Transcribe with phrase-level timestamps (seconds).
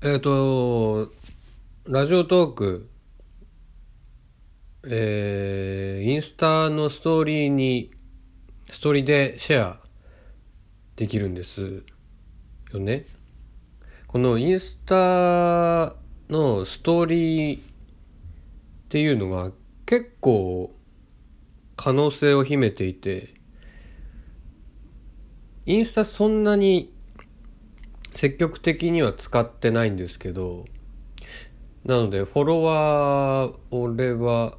[0.00, 1.10] えっ、と、
[1.88, 2.88] ラジオトーク、
[4.88, 7.90] えー、インスタのストーリーに、
[8.70, 9.80] ストーリーでシェア
[10.94, 11.82] できるんです
[12.72, 13.06] よね。
[14.06, 15.96] このインスタ
[16.30, 17.62] のストーリーっ
[18.90, 19.50] ていうのが
[19.84, 20.76] 結構
[21.74, 23.34] 可能性を秘めていて、
[25.66, 26.96] インスタそんなに
[28.10, 30.64] 積極的には使ってないんですけど、
[31.84, 34.56] なのでフォロワー俺は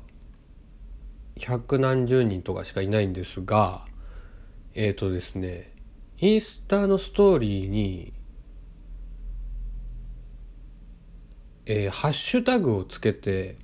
[1.38, 3.86] 百何十人とかしかいないんですが、
[4.76, 5.74] えっ、ー、とですね、
[6.18, 8.14] インスタのストーリーに、
[11.66, 13.58] えー、ハッシュタグをつけて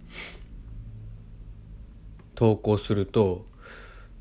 [2.34, 3.46] 投稿すると、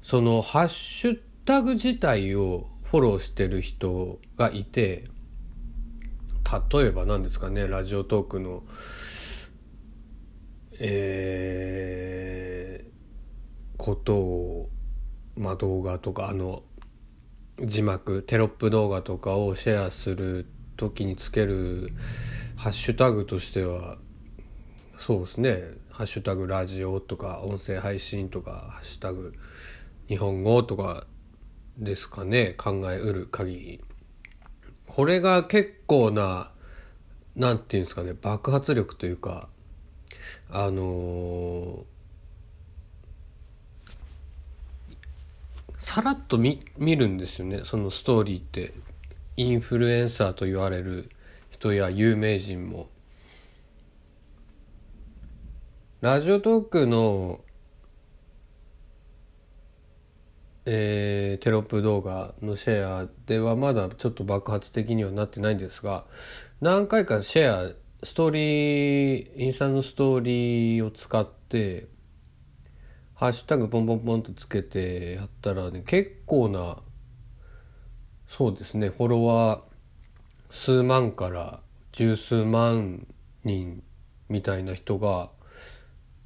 [0.03, 5.05] そのハッシュタグ自体をフォローしてる人がいて、
[6.73, 8.63] 例えば何ですかねラジオトークの
[10.81, 14.71] えー、ことを
[15.37, 16.63] まあ動画とかあの
[17.61, 21.93] 字幕テロップ動画とかをシェアする時につける
[22.57, 23.99] ハッシュタグとしては
[24.99, 29.33] そうですね「ハッシュタグラジオ」とか音声配信とか「ハッシュタグ
[30.09, 31.07] 日本語」とか
[31.79, 33.81] ですかね考えうる限り。
[34.95, 36.53] これが結構な、
[37.35, 39.49] なんていうんですかね、爆発力というか、
[40.49, 41.85] あのー、
[45.79, 48.73] さらっと見見るんですよね、そのストーリーって。
[49.37, 51.11] インフルエンサーと言われる
[51.51, 52.89] 人や有名人も。
[56.03, 57.41] ラジオトークの
[60.67, 66.05] えー、テロップ動画のシェアではまだちょっと爆発的にはなってないんですが
[66.61, 67.73] 何回かシェア
[68.03, 71.87] ストーリーインスタのストーリーを使って
[73.15, 76.79] ハッシュタグポンポンポンとつけてやったらね結構な
[78.27, 79.61] そうですねフォロワー
[80.51, 81.61] 数万から
[81.93, 83.07] 十数万
[83.45, 83.83] 人
[84.29, 85.31] みたいな人が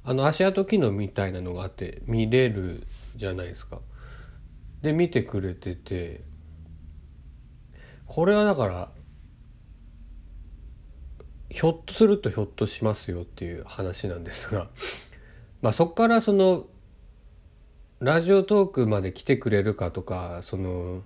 [0.03, 3.79] あの足跡機能みたいなのがあって見れるじゃないですか。
[4.81, 6.23] で見てくれてて
[8.05, 8.91] これはだから
[11.49, 14.69] ひょっとするとひょっとしますよっていう話なんですが
[15.61, 16.67] まあそこからその
[17.99, 21.03] ラジオトークまで来てくれるかとかその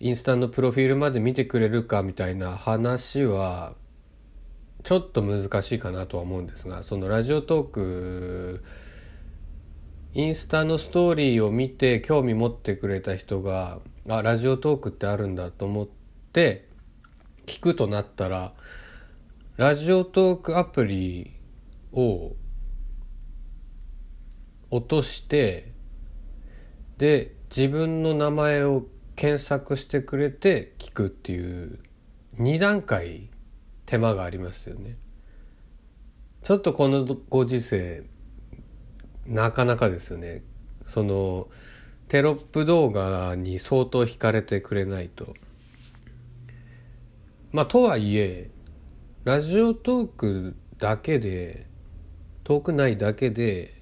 [0.00, 3.74] インスタのプロフィールまで見てくれるかみたいな話は
[4.84, 8.64] ちょっと難しいかなとは思うんですがそのラジオトーク
[10.16, 15.88] インスタのストーリーを見て興味持ってくれた人があラジオトークってあるんだと思っ
[16.32, 16.66] て
[17.44, 18.54] 聞くとなったら
[19.58, 21.34] ラジオトークアプリ
[21.92, 22.34] を
[24.70, 25.70] 落として
[26.96, 31.78] で自分の名前を検索してくれて聞くっていう
[32.38, 33.28] 2段階
[33.84, 34.96] 手間がありますよね。
[36.42, 38.04] ちょっとこのご時世
[39.28, 40.42] なかなかですよね。
[40.84, 41.48] その
[42.08, 45.34] テロップ動画に相当惹かれてくれないと。
[47.52, 48.50] まあとはいえ
[49.24, 51.66] ラジオトークだけで
[52.44, 53.74] トーク内だけで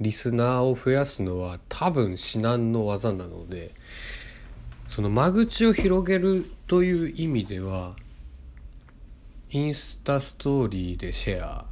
[0.00, 3.74] リスナーを増やすのは多分至難の技なので
[4.88, 7.94] その間口を広げるという意味では
[9.50, 11.66] インスタストーリーでシェア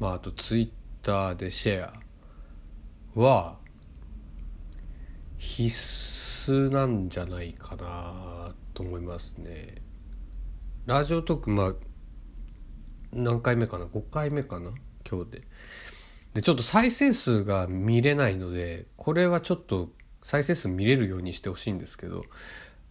[0.00, 0.68] まああとツイッ
[1.08, 1.90] ターでシェ
[3.16, 3.56] アは
[5.38, 5.70] 必
[6.50, 9.76] 須なんじゃないかなと思いますね。
[10.84, 11.72] ラジオトークまあ
[13.10, 14.72] 何回目かな？5回目かな？
[15.10, 15.42] 今日で。
[16.34, 19.88] でちょっと再生数が見れないのでこれはちょっと
[20.22, 22.26] 再生数見れるようにしてほしいんですけど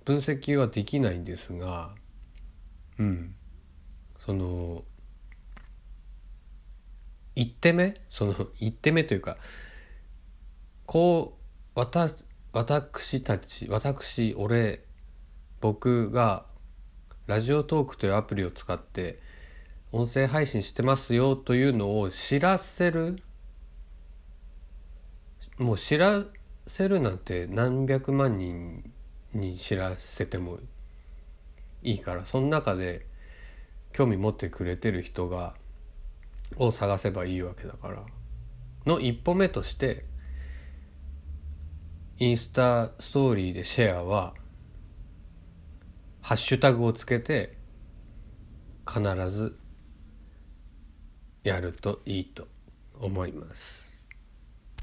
[0.05, 1.93] 分析はできないんですが
[2.97, 3.35] うん
[4.17, 4.83] その
[7.37, 7.93] 一手目？
[8.09, 9.37] その一手目というか
[10.87, 11.37] こ
[11.75, 14.83] う私私たち私俺
[15.61, 16.47] 僕が
[17.27, 19.19] ラジオトークというアプリを使って
[19.91, 23.21] 音声配信してますよというのを知らせる。
[25.59, 26.23] もう知ら
[26.65, 28.91] せるなんて何百万人
[29.35, 30.57] に知らせても
[31.83, 33.05] いいからその中で
[33.93, 35.53] 興味持ってくれてる人が
[36.55, 38.05] を探せばいいわけだから
[38.85, 40.05] の一歩目として
[42.17, 44.33] インスタストーリーでシェアは
[46.21, 47.57] ハッシュタグをつけて
[48.87, 49.59] 必ず
[51.43, 52.47] やるといいと
[52.99, 53.86] 思います。